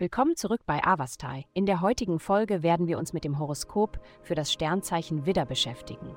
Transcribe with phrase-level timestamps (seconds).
[0.00, 1.44] Willkommen zurück bei Avastai.
[1.52, 6.16] In der heutigen Folge werden wir uns mit dem Horoskop für das Sternzeichen Widder beschäftigen.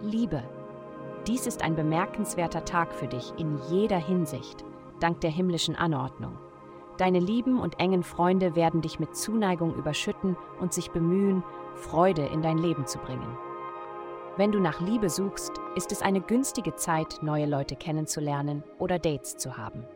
[0.00, 0.42] Liebe.
[1.28, 4.64] Dies ist ein bemerkenswerter Tag für dich in jeder Hinsicht,
[4.98, 6.40] dank der himmlischen Anordnung.
[6.98, 11.44] Deine lieben und engen Freunde werden dich mit Zuneigung überschütten und sich bemühen,
[11.76, 13.38] Freude in dein Leben zu bringen.
[14.36, 19.36] Wenn du nach Liebe suchst, ist es eine günstige Zeit, neue Leute kennenzulernen oder Dates
[19.36, 19.86] zu haben.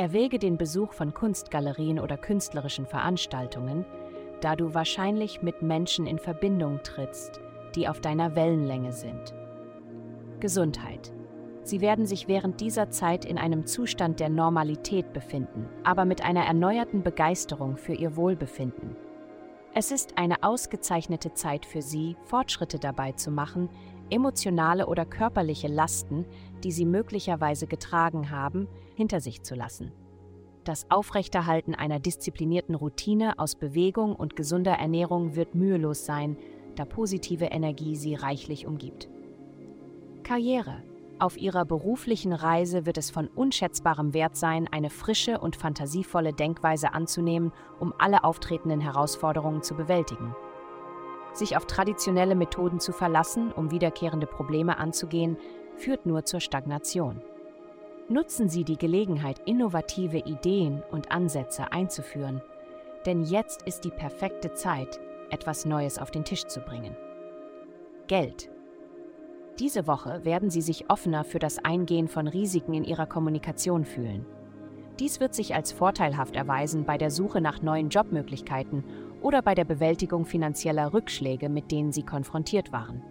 [0.00, 3.84] Erwäge den Besuch von Kunstgalerien oder künstlerischen Veranstaltungen,
[4.40, 7.38] da du wahrscheinlich mit Menschen in Verbindung trittst,
[7.74, 9.34] die auf deiner Wellenlänge sind.
[10.40, 11.12] Gesundheit.
[11.64, 16.46] Sie werden sich während dieser Zeit in einem Zustand der Normalität befinden, aber mit einer
[16.46, 18.96] erneuerten Begeisterung für ihr Wohlbefinden.
[19.74, 23.68] Es ist eine ausgezeichnete Zeit für Sie, Fortschritte dabei zu machen,
[24.10, 26.24] emotionale oder körperliche Lasten,
[26.62, 29.92] die Sie möglicherweise getragen haben, hinter sich zu lassen.
[30.64, 36.36] Das Aufrechterhalten einer disziplinierten Routine aus Bewegung und gesunder Ernährung wird mühelos sein,
[36.76, 39.08] da positive Energie Sie reichlich umgibt.
[40.22, 40.82] Karriere.
[41.18, 46.94] Auf Ihrer beruflichen Reise wird es von unschätzbarem Wert sein, eine frische und fantasievolle Denkweise
[46.94, 50.34] anzunehmen, um alle auftretenden Herausforderungen zu bewältigen.
[51.32, 55.36] Sich auf traditionelle Methoden zu verlassen, um wiederkehrende Probleme anzugehen,
[55.76, 57.22] führt nur zur Stagnation.
[58.08, 62.42] Nutzen Sie die Gelegenheit, innovative Ideen und Ansätze einzuführen,
[63.06, 66.96] denn jetzt ist die perfekte Zeit, etwas Neues auf den Tisch zu bringen.
[68.08, 68.50] Geld.
[69.60, 74.26] Diese Woche werden Sie sich offener für das Eingehen von Risiken in Ihrer Kommunikation fühlen.
[74.98, 78.84] Dies wird sich als vorteilhaft erweisen bei der Suche nach neuen Jobmöglichkeiten
[79.22, 83.02] oder bei der Bewältigung finanzieller Rückschläge, mit denen Sie konfrontiert waren.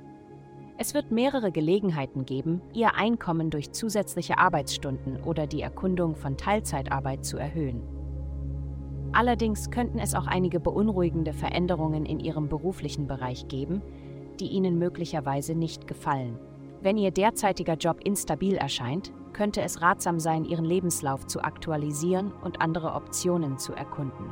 [0.78, 7.26] Es wird mehrere Gelegenheiten geben, Ihr Einkommen durch zusätzliche Arbeitsstunden oder die Erkundung von Teilzeitarbeit
[7.26, 7.82] zu erhöhen.
[9.12, 13.82] Allerdings könnten es auch einige beunruhigende Veränderungen in Ihrem beruflichen Bereich geben,
[14.40, 16.40] die Ihnen möglicherweise nicht gefallen.
[16.82, 22.62] Wenn Ihr derzeitiger Job instabil erscheint, könnte es ratsam sein, Ihren Lebenslauf zu aktualisieren und
[22.62, 24.32] andere Optionen zu erkunden.